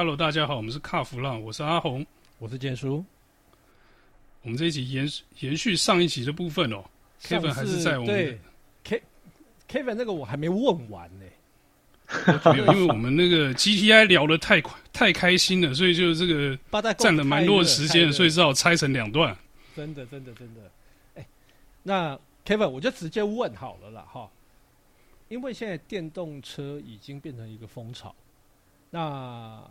[0.00, 2.06] Hello，大家好，我们是卡弗浪，我是阿红，
[2.38, 3.04] 我是建叔。
[4.40, 5.06] 我们这一集延
[5.40, 6.82] 延续上一集的部分哦
[7.20, 8.40] ，Kevin 还是在我们对
[8.82, 9.02] K
[9.68, 11.26] Kevin 那个我还没问完呢。
[12.50, 16.58] 没有，因为我们那个 GTI 聊得太快太开心了，所以就这个
[16.94, 19.36] 占了蛮多的时间，所以只好拆成两段。
[19.76, 20.62] 真的，真的，真的。
[21.16, 21.26] 哎，
[21.82, 24.30] 那 Kevin 我就直接问好了啦，哈。
[25.28, 28.14] 因为现在电动车已经变成一个风潮，
[28.88, 29.62] 那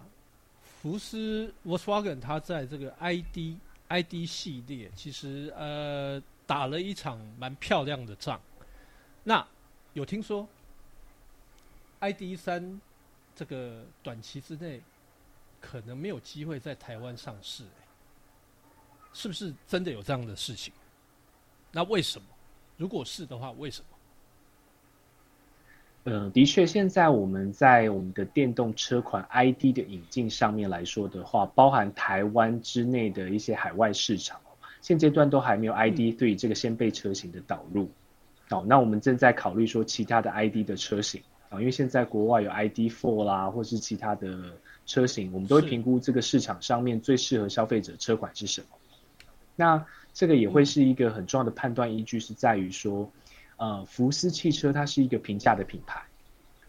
[0.81, 3.57] 福斯 Volkswagen 它在这个 ID
[3.89, 8.39] ID 系列其实呃打了一场蛮漂亮的仗。
[9.23, 9.45] 那
[9.93, 10.47] 有听说
[11.99, 12.79] ID 三
[13.35, 14.81] 这个短期之内
[15.59, 17.65] 可能没有机会在台湾上市，
[19.13, 20.73] 是不是真的有这样的事情？
[21.71, 22.27] 那为什么？
[22.77, 23.98] 如果是的话，为什么？
[26.05, 34.39] 嗯，的确，现在我们在我们的电动车款 ID 的引进上面来说的话，包含台湾之内的一些海外市场，
[34.81, 37.91] 现阶段都还没有 ID.3 这个先辈车型的导入。
[38.49, 44.39] 好，那我们正在考虑说其他的 ID 的车型啊，因为现在国外有 ID Four 啦，或是其他的
[44.87, 48.67] 车型，我们都会评估这个市场上面最适合消费者车款是什么。
[49.55, 53.11] 那这个也会是一个很重要的判断依据，是在于说。
[53.59, 56.01] 呃，福斯汽车它是一个平价的品牌，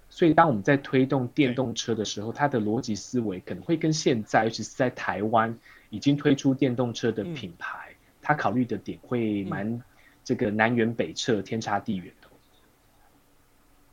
[0.08, 5.56] 所以当我们在推动电动车的时候，它的逻辑思维可能会跟现在，尤其是在台湾
[5.90, 9.80] 已经推出电动车的品牌，它考虑的点会蛮
[10.24, 12.28] 这个南辕北辙、天差地远的。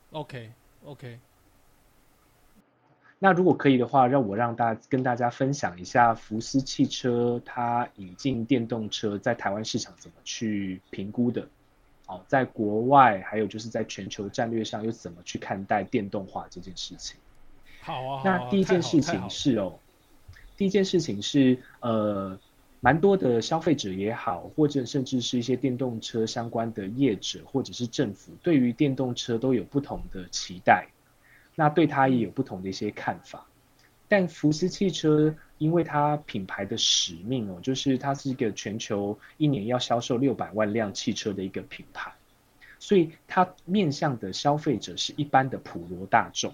[0.09, 0.51] OK
[0.83, 1.19] OK，
[3.19, 11.47] 那如果可以的话，让我让大家跟大家分享一下福斯汽车它引进电动车在台湾市场怎么去评估的。
[12.07, 17.17] 好，在国外还有就是在全球战略上又怎么去看待电动化这件事情？
[17.81, 19.77] 好啊，那第一件事情是哦，
[20.55, 22.39] 第一件事情是呃，
[22.79, 30.87] 蛮多的消费者也好，或者甚至是一些电动车相关的业者或者是政府，对于电动车都有不同的期待，
[31.55, 33.45] 那对它也有不同的一些看法，
[34.07, 35.35] 但福斯汽车。
[35.57, 42.13] 因为它品牌的使命哦，就是它是一个全球一年要销售六百万辆汽车的一个品牌，
[42.77, 46.53] 所以它面向的消费者是一般的普罗大众。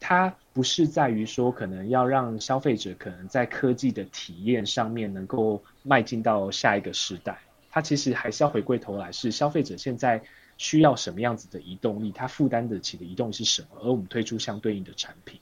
[0.00, 7.38] 它不是在于说可能要让消费者可能在科技的体验上面能够迈进到下一个时代，
[7.70, 10.20] 它其实还是要回归头来是消费者现在
[10.56, 15.40] 需要什么样子的移动力，它负担得起的移动是什么，而我们推出相对应的产品。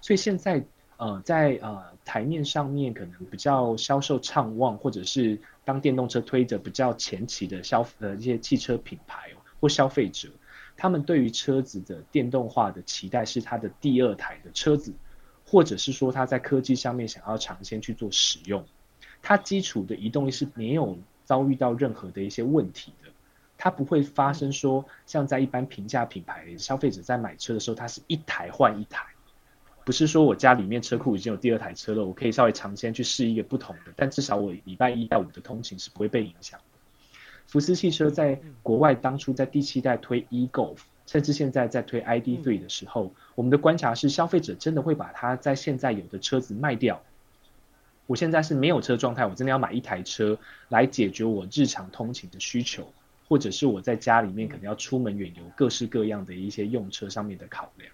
[0.00, 0.64] 所以现在。
[0.96, 10.28] 呃，在呃台面上面可能比较销售畅旺，或者是当电动车推着比较前期的消呃一些汽车品牌或消费者，
[10.76, 14.92] 他们对于车子的电动化的期待是它的第二台的车子，
[15.44, 18.64] 或者是说他在科技上面想要尝鲜去做使用，
[19.20, 23.10] 它基础的移动力是没有遭遇到任何的一些问题的，
[23.58, 29.06] 它不会发生说像在一般平价品牌消费者在买车的时候，它是一台换一台。
[29.84, 36.64] 不是说我家里面车库已经有第二台车了，我可以稍微尝鲜去试一个不同的，但至少我礼拜一到五的通勤是不会被影响的。
[37.46, 42.28] 福斯汽车在国外当初在第七代推 e-Golf，甚至现在在推 ID.
[42.42, 47.02] Three 的时候，我们的观察是消费者真的会把它在现在有的车子卖掉。
[48.06, 50.38] 我现在是没有车状态，我真的要买一台车
[50.70, 52.90] 来解决我日常通勤的需求，
[53.28, 57.92] 或者是我在家里面可能要出门远游，各式各样的一些用车上面的考量。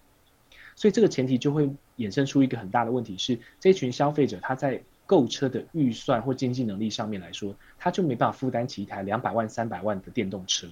[0.80, 1.68] 所以这个前提就会
[1.98, 10.66] 衍生出一个很大的问题是，这群消费者他在购车的预算或经济能力上面来说，他就没办法负担起一台两百万、三百万的电动车。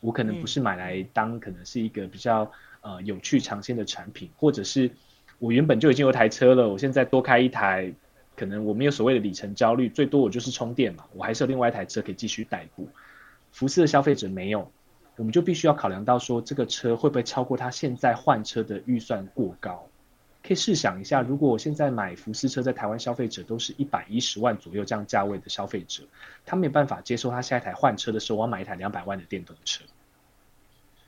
[0.00, 2.50] 我可能不是买来当可能是一个比较
[2.80, 4.90] 呃有趣尝鲜的产品，或者是
[5.38, 7.92] 我原本就已经有台车了，我现在多开一台，
[8.34, 12.88] 可能我没有所谓的里程焦虑，最多我就是充电嘛，我还是有另外一台车可以继续代步。
[13.52, 14.68] 福斯的消费者没有。
[15.16, 19.86] 我们就必须要考量到说，这个车会不会超过他现在换车的预算过高？
[20.42, 26.04] 可以试想一下，如果我现在买福斯车，在台湾消费者都是一百一十万左右这样价位的消费者，
[26.44, 29.82] 他没有办法接受他下一台换车的时候，我要买一台两百万的电动车。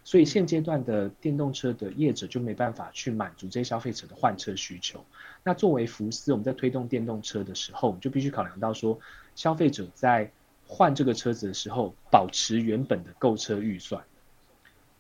[0.03, 5.05] 所以现阶段的电动车的业者就没办法去满足这些消费者的换车需求。
[5.45, 8.99] 那作为福斯，我们在推动电动车的时候，我们就必须考量到说，
[9.37, 10.31] 消费者在
[10.67, 14.03] 换这个车子的时候，保持原本的购车预算。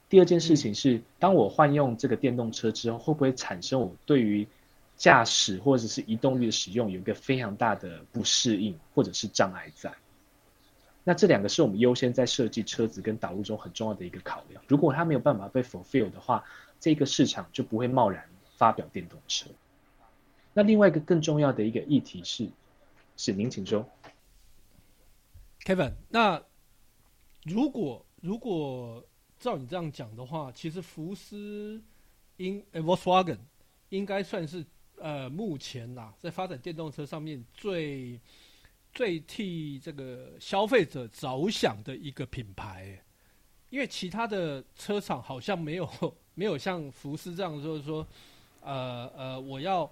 [0.09, 4.47] 第二件事情是，当我换用这个电动车之后，会不会产生我对于
[4.97, 9.93] 驾驶或者是移动力的使用有一个非常大的不适应或者是障碍在？
[11.05, 14.63] 那这两个是我们优先在设计车子跟导入中很重要的一个考量。
[14.67, 16.45] 如果它没有办法被 fulfill 的话，
[16.81, 19.47] 这个市场就不会贸然发表电动车。
[20.53, 22.49] 那另外一个更重要的一个议题是，
[23.17, 23.89] 是您请说
[25.65, 25.93] ，Kevin。
[26.09, 26.43] 那
[27.45, 29.05] 如果如果
[29.39, 31.81] 照你这样讲的话，其实福斯
[32.39, 33.39] 应呃 Volkswagen
[33.89, 34.65] 应该算是
[34.99, 38.21] 呃目前呐在发展电动车上面最
[38.93, 43.01] 最替这个消费者着想的一个品牌，
[43.71, 45.89] 因为其他的车厂好像没有
[46.35, 48.07] 没有像福斯这样，就是说，
[48.61, 49.91] 呃呃，我要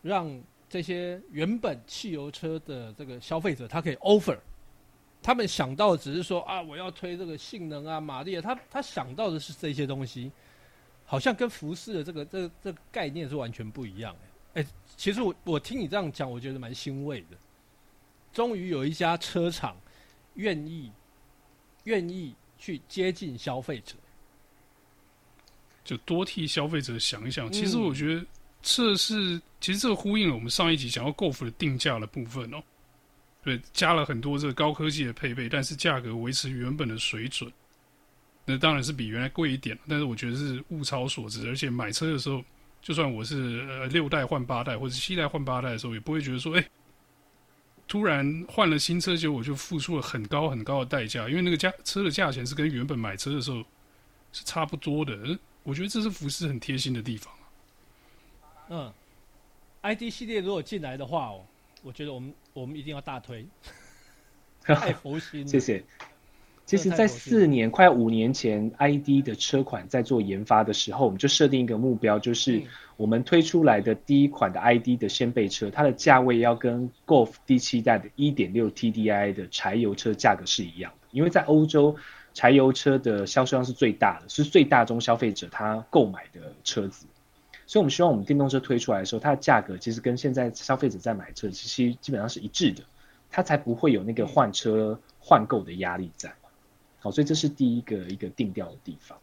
[0.00, 4.38] 让这些原本汽油车的这个消费者，他可以 offer，
[5.22, 10.30] 他们想到的只是说啊，我要推这个性能啊，马力啊，他他想到的是这些东西，
[11.04, 14.60] 好像跟服饰的这个这个、这个概念是完全不一样的。
[14.60, 14.66] 哎，
[14.96, 17.36] 其实我我听你这样讲，我觉得蛮欣慰的。
[18.32, 19.76] 终于有一家车厂
[20.34, 20.90] 愿意
[21.84, 23.94] 愿意去接近消费者，
[25.84, 27.50] 就多替消费者想一想。
[27.52, 28.26] 其实我觉得
[28.60, 32.62] 这是，其实这个呼应了我们上一集讲到 Golf 的定价的部分哦。
[33.42, 37.52] 对，加了很多这个高科技的配备，但是价格维持原本的水准。
[38.44, 41.48] 那当然是比原来贵一点，但是我觉得是物超所值。
[41.48, 42.42] 而且买车的时候，
[42.80, 46.64] 就算我是呃六代换八代，或者七代换八代的时候，也不会觉得说，哎。
[47.88, 53.62] 突然换了新车，结果我就付出了很高很高的代价，因为那个价车的价钱是跟原本买车的时候
[54.32, 55.38] 是差不多的。
[55.62, 57.34] 我觉得这是福斯很贴心的地方。
[58.70, 58.90] 嗯
[59.82, 61.44] ，ID 系列如果进来的话哦，
[61.82, 63.46] 我觉得我们我们一定要大推，
[64.62, 65.46] 太佛心了。
[65.46, 65.84] 谢谢。
[66.64, 72.62] 其实，在四年快五年前，ID 的车款在做研发的时候，我们就设定一个目标，就是
[72.96, 81.08] 我们推出来的第一款的 ID 的掀背车，它的价位要跟 Golf 第七代的1.6 TDI 的柴油车价格是一样的。
[81.10, 81.96] 因为在欧洲，
[82.32, 87.06] 柴油车的销售量是最大的，是最大宗消费者他购买的车子，
[87.72, 92.82] 所以我们希望我们电动车推出来的时候，它的价格其实跟现在消费者在买车其实基本上是一致的，
[93.30, 96.30] 它才不会有那个换车换购的压力在。
[96.98, 99.16] 好，所以这是第一个一个定调的地方。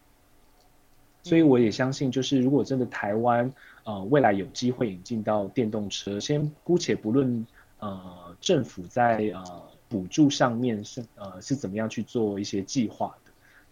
[1.21, 3.53] 所以我也相信，就是如果真的台湾
[3.83, 7.45] 呃未来有机会引进到电动车，先姑且不论
[7.77, 13.28] 呃政府在呃补助上面是呃是怎么样去做一些计划的，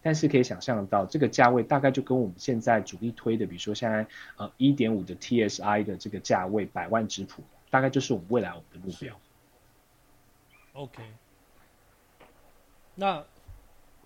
[0.07, 4.07] 但是可以想象到这个价位大概就跟我们现在主力推的，比如说现在
[4.37, 9.19] 呃一点五的 TSI 的这个价位百万质谱，大概就是我们未来我们的目标。
[10.71, 11.03] OK，
[12.95, 13.21] 那。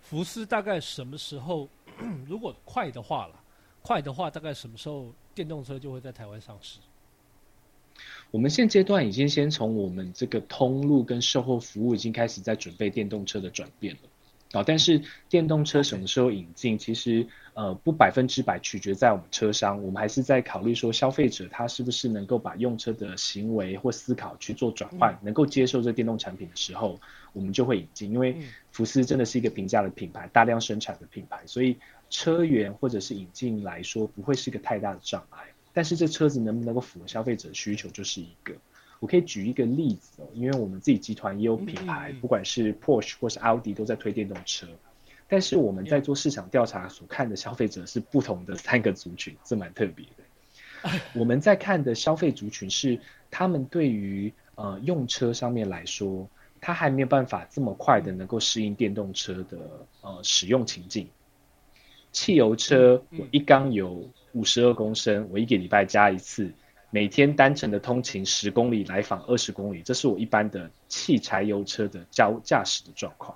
[0.00, 1.68] 福斯大概什么时候？
[2.26, 3.40] 如果快的话了，
[3.80, 6.80] 快的话大概什么时候电动车就会在台湾上市？
[8.32, 14.00] 我们现阶段已经先从我们这个通路跟售后服务已经开始在准备电动车的转变了。
[14.52, 27.00] 啊，但是电动车什么时候引进，其实呃不百分之百取决在我们车商，我们还是在考虑说消费者他是不是能够把用车的行为或思考去做转换，能够接受这电动产品的时候，
[27.32, 28.12] 我们就会引进。
[28.12, 28.36] 因为
[28.70, 31.76] 福斯真的是一个平价的品牌，大量生产的品牌，所以
[32.10, 35.38] 车源或者是引进来说不会是一个太大的障碍。
[35.72, 38.52] 但是这车子能不能够符合消费者的需求，就是一个。
[39.02, 44.64] 我可以举一个例子哦，因为我们自己集团也有品牌，不管是 Porsche 或是奥迪都在推电动车，
[45.26, 50.90] 但是我们在做市场调查所看的消费者是不同的三个族群，这蛮特别的。
[51.18, 56.28] 我们在看的消费族群是他们对于呃用车上面来说，
[56.60, 59.58] 他还没有办法这么快的能够适应电动车的
[60.02, 61.08] 呃使用情境。
[62.12, 66.52] 汽油车我一缸有五十二公升，我一个礼拜加一次。
[66.94, 73.34] 每天单程的通勤十公里，来访二十公里，这是我一般的汽柴油车的驾驾驶的状况。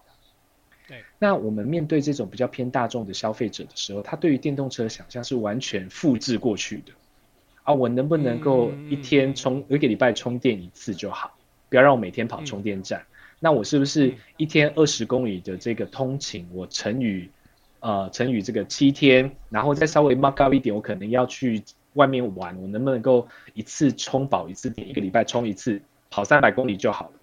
[0.86, 6.92] 对，那我们面对这种比较偏大众的消费者的时候，他对于电动车想象是完全复制过去的。
[7.62, 11.34] 啊，我能不能够一天充一个礼拜充电一次就好，
[11.70, 13.00] 不要让我每天跑充电站。
[13.00, 13.06] 嗯、
[13.40, 17.30] 那我是不是一天二十公里的这个通勤，我乘以
[17.80, 21.64] 呃乘以这个七天，然后再稍微 mark up 一点，我可能要去。
[21.96, 27.14] 外面玩，我能不能够一次充饱一次电，一个礼拜充一次，跑三百公里就好了？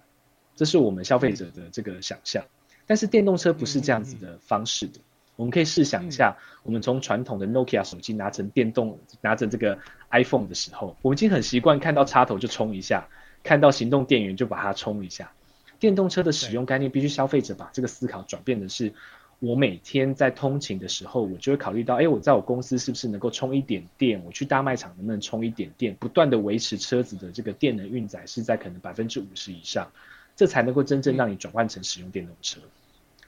[0.54, 2.44] 这是我们消费者的这个想象。
[2.86, 5.00] 但是电动车不是这样子的方式的。
[5.36, 9.78] 我们可以试想一下，我们从传统的 Nokia 手机拿成电动，拿着这个
[10.10, 13.08] iPhone 的时候，我们已经很习惯看到插头就充一下，
[13.42, 15.32] 看到行动电源就把它充一下。
[15.80, 18.92] 电动车的使用概念，必须消费者把这个思考转变的是。
[19.38, 24.22] 我每天在通勤的时候，我就会考虑到，哎，我在我公司是不是能够充一点电？
[24.24, 25.94] 我去大卖场能不能充一点电？
[25.96, 29.90] 不断的维持车子的这个电能运载是在可能百分之五十以上，
[30.34, 32.60] 这才能够真正让你转换成使用电动车。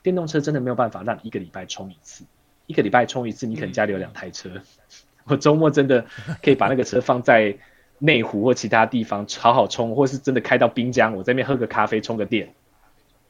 [0.03, 2.25] 电动车真的没有办法让你一个礼拜充一次，
[2.67, 4.51] 一个礼拜充一次，你可能家里有两台车。
[5.25, 6.07] 我周末真的
[6.43, 7.59] 可以把那个车放在
[7.99, 12.55] 内湖或其他地方好好充，或是真的开到滨江，我在那边喝个咖啡充个电。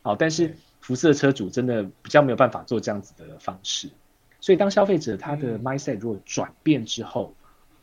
[0.03, 3.91] 好，但是福斯的车主真的比较没有办法做这样子的方式，
[4.41, 7.35] 所以当消费者他的 mindset 如果转变之后，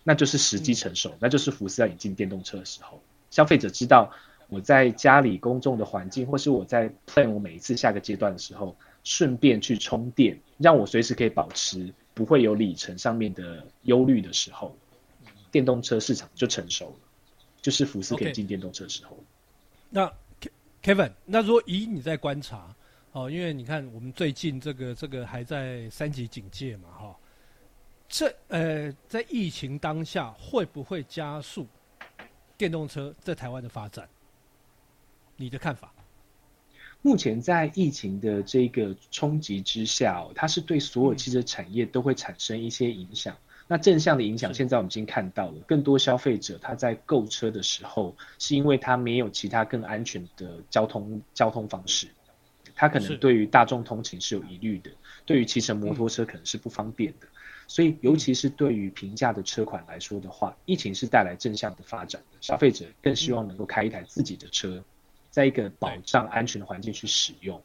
[0.03, 4.12] 那就是时机成熟，那就是福斯要引进电动车的时候，消费者知道
[4.50, 14.75] 我在家里公众的环境，或是我在 plan 我每一次下个阶段的时候，顺便去充电，让我随时可以保持不会有里程上面的忧虑的时候。
[15.51, 16.95] 电动车市场就成熟了，
[17.62, 19.15] 就是福斯可以进电动车的时候。
[19.15, 19.19] Okay.
[19.91, 20.13] 那
[20.81, 22.75] Kevin，那如果以你在观察，
[23.13, 27.15] 哦，因为你看我们最近这个这个还在三级警戒嘛，哈、哦，
[28.10, 31.67] 这呃在疫情当下会不会加速
[32.58, 34.10] 电动车在台湾的发展？
[35.38, 35.93] 你的看法？
[37.03, 43.34] 目前在疫情的这个冲击之下，哦，它是对所有汽车产业都会产生一些影响。
[43.36, 52.08] 嗯那正向的影响，现在我们已经看到了，更多消费者他在购车的时候，是因为他没有其他更安全的交通交通方式，
[52.84, 54.92] 他可能对于大众通勤是有疑虑的，
[55.25, 57.28] 对于骑乘摩托车可能是不方便的，
[57.66, 64.84] 所以尤其是对于平价的车款来说的话，疫情是带来正向的发展的，消费者更希望能够开一台自己的车，
[65.30, 67.63] 在一个保障安全的环境去使用，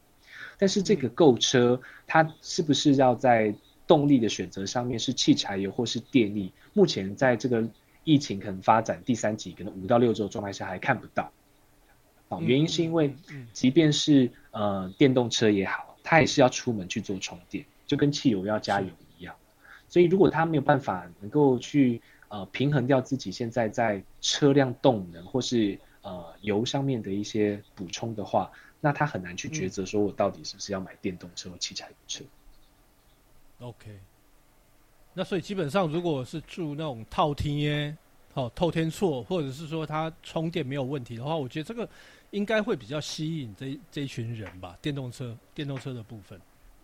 [0.57, 3.53] 但是这个购车，它是不是要在
[3.85, 7.67] 动力的选择上面是汽柴油或是电力，目前在这个
[8.05, 11.29] 疫情可能发展第三级，可能五到六周状态下还看不到。
[12.29, 13.13] 好，原因是因为，
[13.51, 19.35] 即便是呃电动车也好，它也是要出门去做充电，就跟汽油要加油一样。
[19.87, 32.23] 所以如果它没有办法能够去呃平衡掉自己现在在车辆动能或是呃油上面的一些补充的话，那它很难去抉择说我到底是不是要买电动车或汽柴油车。
[33.61, 33.99] OK，
[35.13, 37.97] 那所以基本上，如果是住那种透天，
[38.35, 41.89] 哦透天厝，或者是说它充电没有问题的话，我觉得这个
[42.31, 44.77] 应该会比较吸引这这一群人吧。
[44.81, 46.39] 电动车，电动车的部分。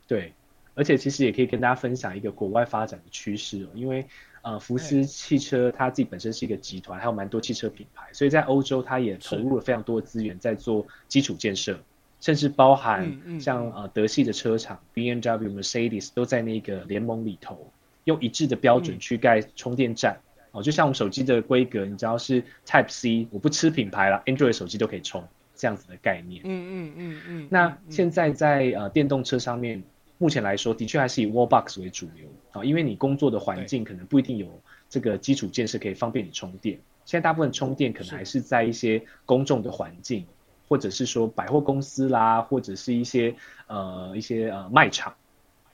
[0.08, 0.34] 对，
[0.74, 4.06] 而且其实也可以跟大家分享一个国外发展的趋势哦，因为
[4.42, 11.80] 呃福斯汽车它自己本身是一个集团，还有蛮多汽车品牌，所以在欧洲它也投入了非常多的资源在做基础建设。
[12.22, 17.72] 甚至包含像呃德系的车厂，BMW、Mercedes 都在那个联盟里头，
[18.06, 20.20] 用一致的标准去盖充电站。
[20.56, 26.42] 哦，就像我们手机的规格，你只要是 Type C，我不吃品牌了，Android 手机都可以充，这样子的概念。
[26.46, 27.48] 嗯嗯嗯嗯。
[27.52, 29.84] 那现在在呃电动车上面，
[30.18, 34.48] 目前来说的确还是以 Wallbox 为主流啊，因为你工作的环境可能不一定有
[34.90, 36.80] 这个基础建设可以方便你充电。
[37.04, 40.26] 现在大部分充电可能还是在一些公众的环境。
[40.68, 43.36] 或者是说百货公司啦，或者是一些
[43.68, 45.14] 呃一些呃卖场，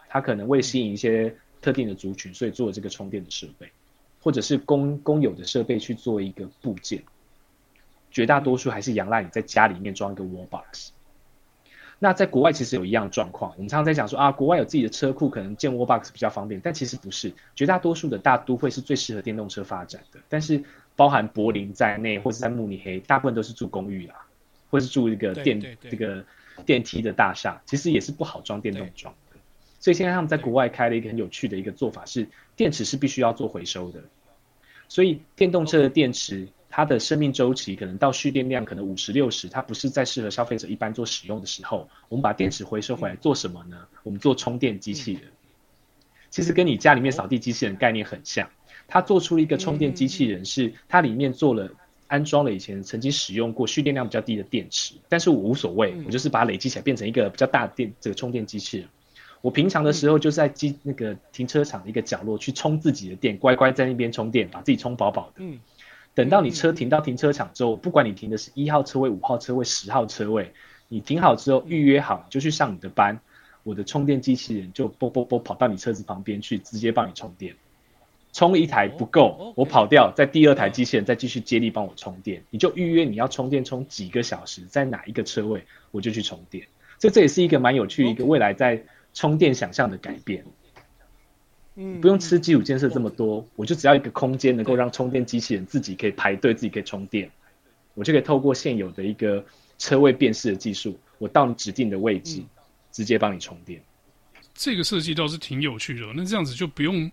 [0.09, 3.71] 它可能为吸引一些特定的族群，所以做了这个充电的设备，
[4.21, 7.03] 或者是公公有的设备去做一个部件。
[8.09, 10.89] 绝大多数还是仰赖你在家里面装一个 Wallbox。
[11.99, 20.19] 那在国外其实有一样状况，我们常常在讲说啊，国外有自己的车库，可能建 Wallbox 比较方便，但其实不是，绝大多数的大都会是最适合电动车发展的。
[20.29, 20.63] 但是
[20.95, 24.15] 包含柏林在内，或者在慕尼黑，大部分都是住公寓啦。
[24.69, 26.23] 或是住一个电这个
[26.65, 29.30] 电梯的大厦，其实也是不好装电动桩的。
[29.81, 34.01] 所以现在他们在国外开了一个很有趣的一个做法，是电池是必须要做回收的。
[34.87, 43.77] 所以电动车的电池，它的生命周期可能到蓄电量可能五十六十，它不是在适合消费者一般做使用的时候，我们把电池回收回来做什么呢？
[44.03, 45.23] 我们做充电机器人。
[46.29, 48.49] 其实跟你家里面扫地机器人概念很像，
[48.87, 51.69] 它做出了一个充电机器人，是它里面做了。
[52.07, 58.89] 安装了以前曾经使用过蓄电量比较低的电池，但是我无所谓，我就是把它累积起来变成一个比较大的电这个充电机器人。
[59.41, 65.43] 我平常的时候就是在机那个停车场的一个角落去充自己的电，乖乖在那边充电，把自己充饱饱的。
[66.13, 70.53] 等到你车停到停车场之后，不管你停的是一号车位、五号车位、十号车位，
[70.89, 73.19] 你停好之后预约好就去上你的班，
[73.63, 77.55] 我的充电机器人就啵啵啵跑到你车子旁边去，直接帮你充电。
[78.33, 82.43] 充一台不够，我跑掉，在第二台机器人再继续接力帮我充电。
[82.49, 86.65] 你就预约你要充电充几个小时，在哪一个车位，我就去充电。
[86.97, 88.83] 所以这也是一个蛮有趣的一个未来在
[89.13, 90.45] 充电想象的改变。
[91.75, 97.29] 嗯，不用吃基础建设这么多，我就只要一个空间能够让充电机器人自己可以排队，自己可以充电，
[97.93, 99.43] 我就可以透过现有的一个
[99.77, 102.43] 车位辨识的技术，我到你指定的位置，
[102.91, 103.81] 直接帮你充电。
[104.53, 107.11] 这个设计倒是挺有趣的，那这样子就不用。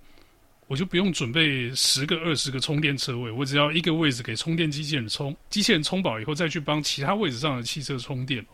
[0.66, 8.44] 我就不用准备十个、二十个充电车位，我只要一个位置给充电机器人充，机器人充饱以后再去帮其他位置上的汽车充电。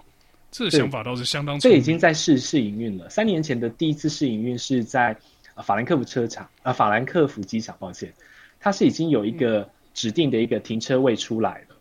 [0.55, 1.59] 这个想法倒是相当。
[1.59, 3.11] 这已经在试试营运了。
[3.11, 5.17] 三年前的第一次试营运是在
[5.65, 8.15] 法兰克福车厂啊，法兰克福机场，抱歉，
[8.61, 11.77] 它是已经有一个指定的一个停车位出来了，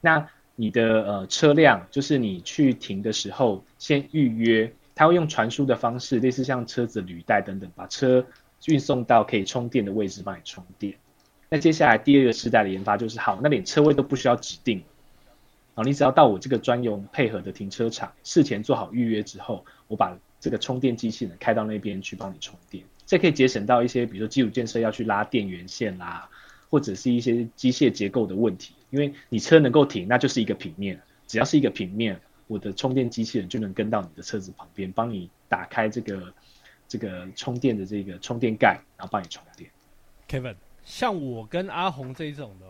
[0.00, 8.26] 那你的呃车辆就是你去停的时候先预约，它会用传输的方式，类似像车子履带等等，把车
[8.64, 10.92] 运送到可以充电的位置帮你充电。
[11.48, 14.82] 那接下来第二个时代的研发就是好，那连车位都不需要指定，
[15.76, 26.28] 好，你只要到我这个专用配合的停车场，事前做好预约之后，我把这个充电机器呢开到那边去帮你充电，这可以节省到一些比如说基础建设要去拉电源线啦。
[26.68, 36.34] 或者是一些机械结构的问题，因为你车能够停，那就是一个平面，只要是一个平面，我的充电机器人就能跟到你的车子旁边，帮你打开这个
[36.88, 39.70] 这个充电的这个充电盖，然后帮你充电。
[40.28, 42.66] Kevin，像我跟阿红这一种的，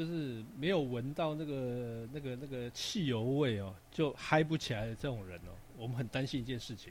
[0.00, 6.90] 就是没有闻到那个那个那个汽油味哦，就嗨不起来的这种人哦，我们很担心一件事情，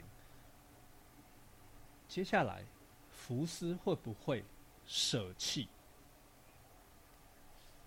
[2.06, 2.62] 接下来
[3.10, 4.44] 福斯会不会
[4.86, 5.66] 舍弃？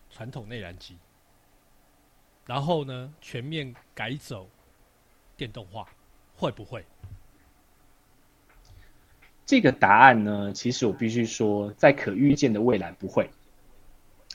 [0.10, 0.98] 传统内燃机，
[2.46, 4.50] 然后呢，全面改走
[5.38, 5.88] 电动化，
[6.36, 6.86] 会不会？
[9.46, 13.30] 这个答案呢，其实我必须说，在可预见的未来不会。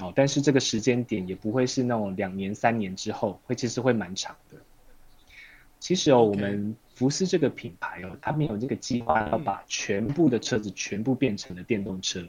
[0.00, 4.56] 哦，但是这个时间点也不会是那种两年、三年之后，会其实会蛮长的。
[5.80, 12.26] 其实哦.我们福斯这个品牌哦，它没有这个计划要把全部的车子全部变成了电动车。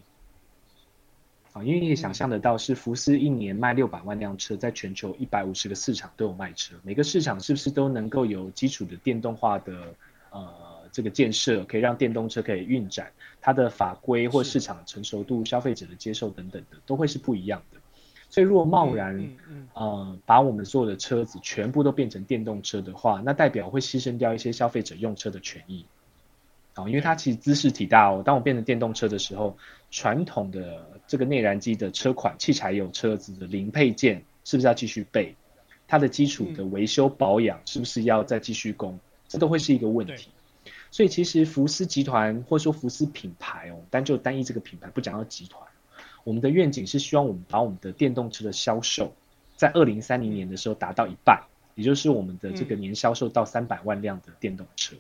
[1.54, 9.96] 啊，因为你也想象得到，是福斯一年卖六百万辆车，在全球一百五十个市场都有卖车，每个市场是不是都能够有基础的电动化的
[10.30, 10.54] 呃
[10.92, 17.80] 这个建设，可以让电动车可以运转，它的法规或市场成熟度、消费者的接受等等的，都会是不一样的。
[18.30, 19.30] 所以，如果贸然
[19.74, 25.86] 呃把我们所有的车子全部都变成电动车的话，那代表会牺牲掉一些消费者用车的权益。
[26.76, 28.22] 啊，因为它其实姿势体大哦。
[28.24, 29.58] 当我变成电动车的时候，
[29.90, 35.36] 传统的这个内燃机的车款、汽柴油车子的零配件是不是要继续备？
[35.88, 39.00] 它的基础的维修保养是不是要再继续供？
[39.28, 40.30] 这都会是一个问题。
[40.92, 45.64] 所以其实福斯集团或者说福斯品牌哦，单就单一这个品牌，不讲到集团，
[46.24, 49.14] 我们的愿景是希望我们把我们的电动车的销售，
[49.56, 51.44] 在二零三零年的时候达到一半，
[51.76, 54.96] 也就是我们的这个年销售到三百万辆的电动车。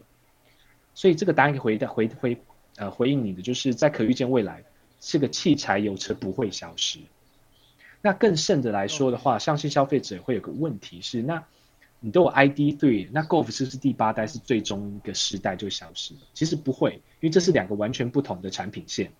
[0.93, 2.38] 所以这个答案可以回答回回
[2.75, 4.63] 呃回应你的，就是在可预见未来，
[4.99, 6.99] 这个汽柴油车不会消失。
[8.02, 11.43] 那更甚的来说的话，相信消费者会有个问题是，那
[11.99, 16.19] 你都有 ID.3，那 Golf 是不是第八代是最终一个时代就消失了？
[16.33, 19.12] 其实不会，因为这是两个完全不同的产品线，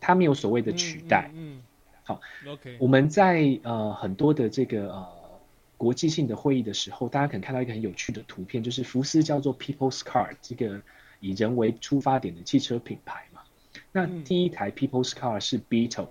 [0.00, 1.30] 它没有所谓的取代。
[1.34, 1.62] 嗯，嗯，
[2.04, 2.76] 好，OK。
[2.80, 5.08] 我们在呃很多的这个呃
[5.76, 10.82] 国际性的会议的时候，大家可能看到一个很有趣的图片，就是福斯叫做 People's Car 这个。
[11.24, 13.42] 以人为出发点的汽车品牌嘛，
[13.92, 16.08] 那第一台 People's Car 是 Beetle，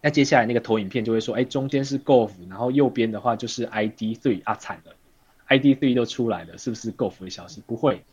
[0.00, 4.96] 那接下来那个投影片就会说，哎，中间是 Golf，然后右边的话就是 ID.3 啊，惨了
[5.48, 7.60] ，ID.3 都出来了，是不是 Golf 会消失？
[7.60, 8.04] 不会，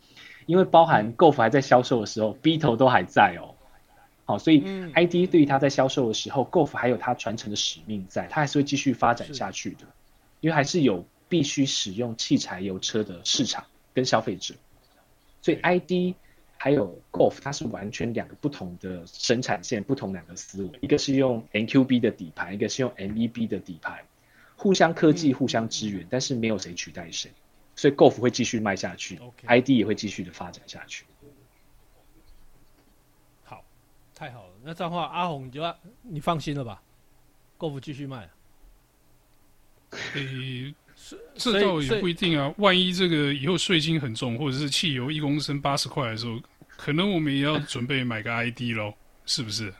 [0.46, 3.54] 因为包含 Golf 还在销售的时候，Beetle 都还在哦。
[4.24, 4.60] 好，所以
[4.94, 9.84] ID 对于它在销售的时候，Golf 还有它传承的使命在，它还是会继续发展下去的，
[10.40, 14.54] 因为还是有必须使用汽柴油车的市场跟消费者。
[15.42, 16.14] 所以 ID
[16.56, 23.98] 还有 Golf，它是完全两个不同的生产线，不同两个思维，一个是用 NQB 的底盘，一个是用 MEB 的底盘，
[24.60, 27.32] 互相科技、互相支援，但是没有谁取代谁，
[27.74, 31.06] 所以 Golf 会继续卖下去，ID 也会继续的发展下去。
[33.42, 33.64] 好，
[34.14, 36.82] 太好了，那这样的话，阿红你就要你放心了吧
[37.58, 38.28] ？Golf 继续卖。
[40.14, 40.74] 欸
[41.34, 46.38] 这倒也不一定啊，万一这个以后税金很重，或者是汽油一公升八十块的时候，
[46.76, 48.92] 可能我们也要准备买个 ID 喽，
[49.24, 49.72] 是不是？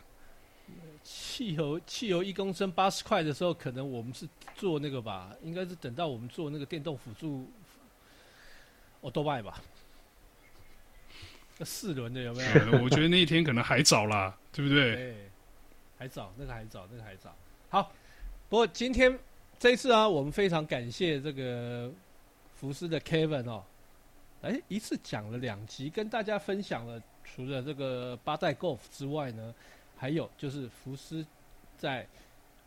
[1.31, 7.49] 汽油汽油一公升八十块的时候，可能我们是做那个吧，应该是等到我们做那个电动辅助，
[8.99, 9.61] 哦，都卖吧，
[11.57, 12.83] 那四轮的有没有？
[12.83, 14.93] 我觉得那一天可能还早啦， 对不对？
[14.93, 15.29] 对，
[15.97, 17.33] 还早，那个还早，那个还早。
[17.69, 17.93] 好，
[18.49, 19.17] 不过今天。
[19.57, 21.91] 这一次啊，我们非常感谢这个
[22.55, 23.63] 福斯的 Kevin 哦，
[24.41, 29.53] 哎，一次讲了两集，跟大家分享了除了这个八代 Golf 之外呢，
[30.01, 31.23] 还有就是福斯
[31.77, 32.07] 在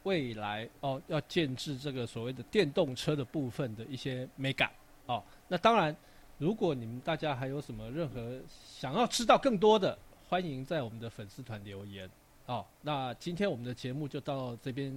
[0.05, 4.71] 未来哦要建置这个所谓的电动车的部分的一些美感
[5.07, 5.21] 哦。
[5.49, 5.95] 那当然，
[6.39, 12.09] 如果你们大家还有什么任何想要知道更多的，欢迎在我们的粉丝团留言
[12.47, 12.65] 哦。
[12.83, 14.95] 那今天我们的节目就到这边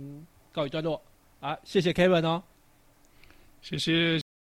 [0.52, 1.02] 告一段落。
[1.40, 2.44] 啊，谢谢 Kevin 哦，
[3.64, 4.27] 谢谢。